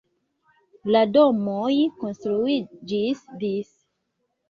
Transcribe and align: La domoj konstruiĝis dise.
La 0.95 1.01
domoj 1.17 1.75
konstruiĝis 2.01 3.25
dise. 3.47 3.73